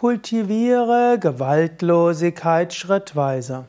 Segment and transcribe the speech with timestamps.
[0.00, 3.66] Kultiviere Gewaltlosigkeit schrittweise.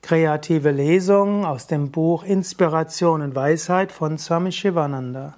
[0.00, 5.34] Kreative Lesung aus dem Buch Inspiration und Weisheit von Swami Shivananda.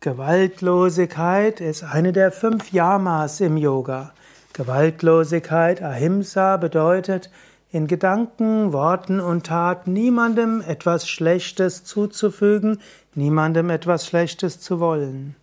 [0.00, 4.12] Gewaltlosigkeit ist eine der fünf Yamas im Yoga.
[4.52, 7.30] Gewaltlosigkeit, Ahimsa, bedeutet,
[7.72, 12.78] in Gedanken, Worten und Taten niemandem etwas Schlechtes zuzufügen,
[13.14, 15.34] niemandem etwas Schlechtes zu wollen.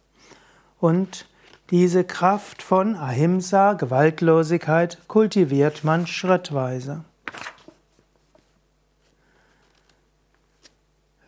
[0.79, 1.25] Und
[1.71, 7.05] diese Kraft von Ahimsa, Gewaltlosigkeit, kultiviert man schrittweise.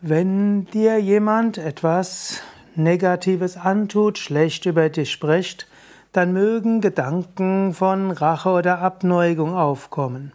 [0.02, 2.42] Wenn dir jemand etwas
[2.76, 5.66] Negatives antut, schlecht über dich spricht,
[6.12, 10.34] dann mögen Gedanken von Rache oder Abneigung aufkommen.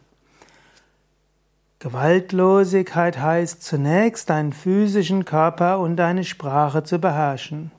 [1.81, 7.71] Gewaltlosigkeit heißt zunächst, deinen physischen Körper und deine Sprache zu beherrschen.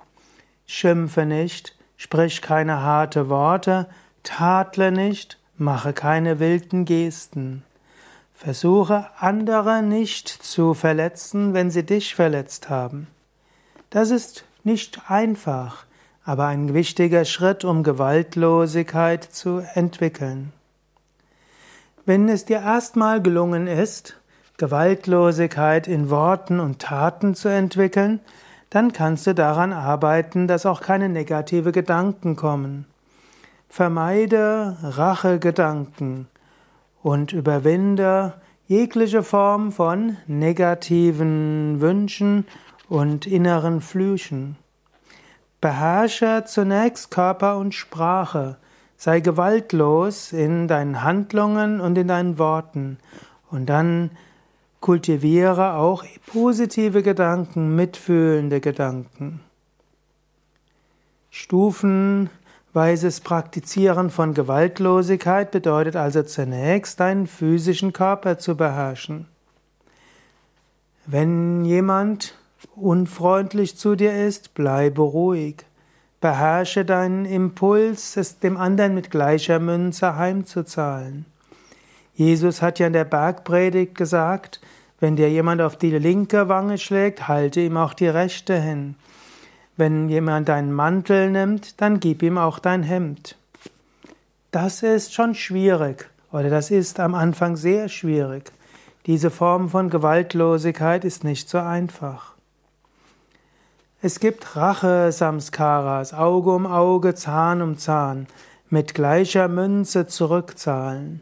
[0.68, 3.86] Schimpfe nicht, Sprich keine harte Worte,
[4.24, 7.62] tadle nicht, mache keine wilden Gesten.
[8.34, 13.08] Versuche andere nicht zu verletzen, wenn sie dich verletzt haben.
[13.90, 15.84] Das ist nicht einfach,
[16.24, 20.54] aber ein wichtiger Schritt, um Gewaltlosigkeit zu entwickeln.
[22.06, 24.16] Wenn es dir erstmal gelungen ist,
[24.56, 28.22] Gewaltlosigkeit in Worten und Taten zu entwickeln,
[28.70, 32.86] dann kannst du daran arbeiten, dass auch keine negative Gedanken kommen.
[33.68, 36.28] Vermeide Rachegedanken
[37.02, 38.34] und überwinde
[38.68, 42.46] jegliche Form von negativen Wünschen
[42.88, 44.58] und inneren Flüchen.
[45.62, 48.58] Beherrsche zunächst Körper und Sprache,
[48.98, 52.98] sei gewaltlos in deinen Handlungen und in deinen Worten
[53.50, 54.12] und dann
[54.82, 59.42] Kultiviere auch positive Gedanken, mitfühlende Gedanken.
[61.32, 69.28] Stufenweises Praktizieren von Gewaltlosigkeit bedeutet also zunächst, deinen physischen Körper zu beherrschen.
[71.06, 72.36] Wenn jemand
[72.76, 75.66] unfreundlich zu dir ist, bleibe ruhig.
[76.22, 81.26] Beherrsche deinen Impuls, es dem anderen mit gleicher Münze heimzuzahlen.
[82.14, 84.60] Jesus hat ja in der Bergpredigt gesagt,
[85.00, 88.96] wenn dir jemand auf die linke Wange schlägt, halte ihm auch die rechte hin.
[89.78, 93.38] Wenn jemand deinen Mantel nimmt, dann gib ihm auch dein Hemd.
[94.52, 98.52] Das ist schon schwierig oder das ist am Anfang sehr schwierig.
[99.06, 102.34] Diese Form von Gewaltlosigkeit ist nicht so einfach.
[104.02, 108.28] Es gibt Rache-Samskaras, Auge um Auge, Zahn um Zahn,
[108.70, 111.22] mit gleicher Münze zurückzahlen.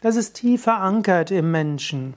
[0.00, 2.14] Das ist tief verankert im Menschen.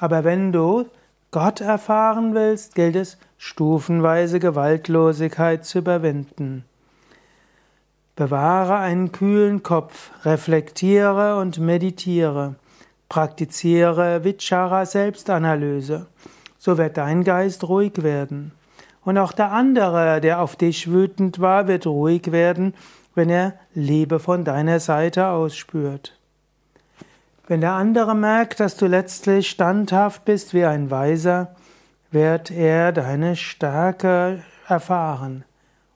[0.00, 0.86] Aber wenn du
[1.30, 6.64] Gott erfahren willst, gilt es, stufenweise Gewaltlosigkeit zu überwinden.
[8.16, 12.54] Bewahre einen kühlen Kopf, reflektiere und meditiere,
[13.10, 16.06] praktiziere Vichara Selbstanalyse,
[16.58, 18.52] so wird dein Geist ruhig werden.
[19.04, 22.74] Und auch der andere, der auf dich wütend war, wird ruhig werden,
[23.14, 26.19] wenn er Liebe von deiner Seite ausspürt.
[27.50, 31.56] Wenn der andere merkt, dass du letztlich standhaft bist wie ein Weiser,
[32.12, 35.42] wird er deine Stärke erfahren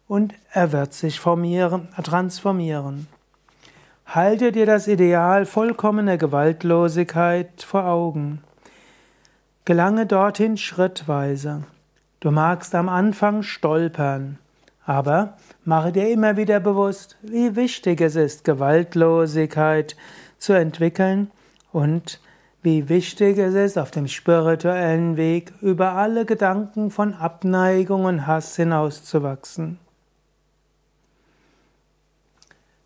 [0.08, 3.06] und er wird sich formieren, transformieren.
[4.04, 8.42] Halte dir das Ideal vollkommener Gewaltlosigkeit vor Augen.
[9.64, 11.62] Gelange dorthin schrittweise.
[12.18, 14.40] Du magst am Anfang stolpern,
[14.84, 19.94] aber mache dir immer wieder bewusst, wie wichtig es ist, Gewaltlosigkeit
[20.36, 21.30] zu entwickeln
[21.74, 22.20] und
[22.62, 28.56] wie wichtig es ist, auf dem spirituellen Weg über alle Gedanken von Abneigung und Hass
[28.56, 29.78] hinauszuwachsen.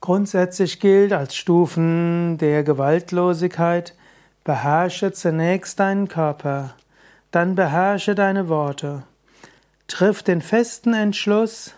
[0.01, 3.95] Grundsätzlich gilt als Stufen der Gewaltlosigkeit,
[4.43, 6.75] beherrsche zunächst deinen Körper,
[7.31, 9.03] dann beherrsche deine Worte.
[9.87, 11.75] Triff den festen Entschluss,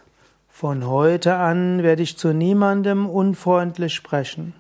[0.48, 4.54] von heute an werde ich zu niemandem unfreundlich sprechen.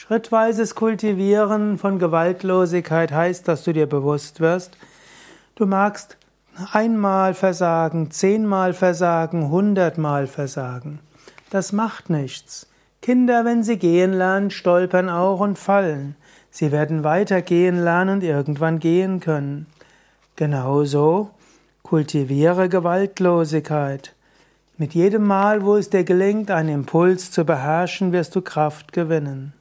[0.00, 4.78] Schrittweises Kultivieren von Gewaltlosigkeit heißt, dass du dir bewusst wirst,
[5.56, 6.16] du magst
[6.70, 11.00] einmal versagen, zehnmal versagen, hundertmal versagen.
[11.50, 12.68] Das macht nichts.
[13.02, 16.14] Kinder, wenn sie gehen lernen, stolpern auch und fallen.
[16.52, 19.66] Sie werden weiter gehen lernen und irgendwann gehen können.
[20.36, 21.30] Genauso
[21.82, 24.14] kultiviere Gewaltlosigkeit.
[24.76, 29.54] Mit jedem Mal, wo es dir gelingt, einen Impuls zu beherrschen, wirst du Kraft gewinnen.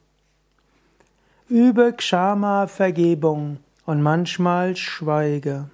[1.50, 5.70] Übe Kshama Vergebung und manchmal schweige.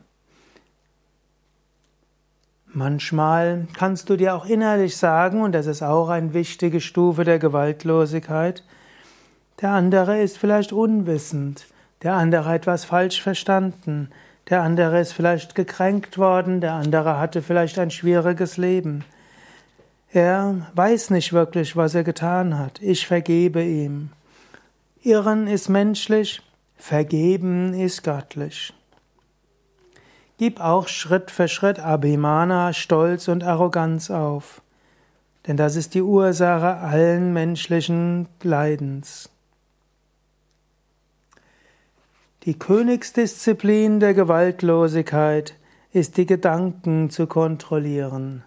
[2.68, 7.40] Manchmal kannst du dir auch innerlich sagen, und das ist auch eine wichtige Stufe der
[7.40, 8.64] Gewaltlosigkeit,
[9.62, 11.66] der andere ist vielleicht unwissend,
[12.04, 14.12] der andere hat etwas falsch verstanden,
[14.52, 19.06] der andere ist vielleicht gekränkt worden, der andere hatte vielleicht ein schwieriges Leben.
[20.12, 22.80] Er weiß nicht wirklich, was er getan hat.
[22.80, 24.12] Ich vergebe ihm.
[25.06, 26.42] Irren ist menschlich,
[26.78, 28.74] vergeben ist göttlich.
[30.38, 34.62] Gib auch Schritt für Schritt Abhimana, Stolz und Arroganz auf,
[35.46, 39.30] denn das ist die Ursache allen menschlichen Leidens.
[42.44, 45.56] Die Königsdisziplin der Gewaltlosigkeit
[45.92, 48.44] ist die Gedanken zu kontrollieren.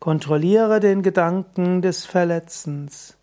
[0.00, 3.17] Kontrolliere den Gedanken des Verletzens.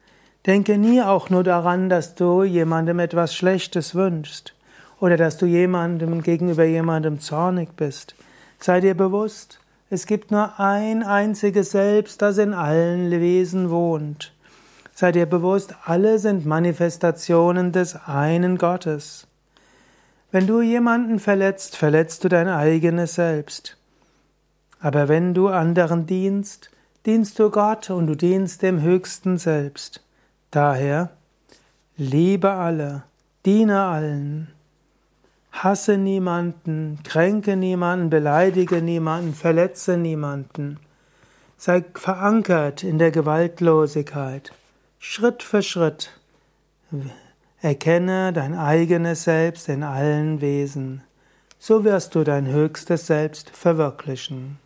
[0.46, 4.54] Denke nie auch nur daran, dass du jemandem etwas Schlechtes wünschst
[5.00, 8.16] oder dass du jemandem gegenüber jemandem zornig bist.
[8.60, 9.60] Sei dir bewusst,
[9.90, 14.34] es gibt nur ein einziges Selbst, das in allen Wesen wohnt.
[14.94, 19.28] Sei dir bewusst, alle sind Manifestationen des einen Gottes.
[20.32, 23.78] Wenn du jemanden verletzt, verletzt du dein eigenes Selbst.
[24.80, 26.70] Aber wenn du anderen dienst,
[27.06, 30.05] dienst du Gott und du dienst dem höchsten Selbst.
[30.56, 31.10] Daher,
[31.98, 33.04] liebe alle,
[33.46, 34.48] diene allen.
[35.52, 40.80] Hasse niemanden, kränke niemanden, beleidige niemanden, verletze niemanden.
[41.58, 44.54] Sei verankert in der Gewaltlosigkeit.
[44.98, 46.12] Schritt für Schritt.
[47.60, 51.04] Erkenne dein eigenes Selbst in allen Wesen.
[51.60, 54.58] So wirst du dein höchstes Selbst verwirklichen.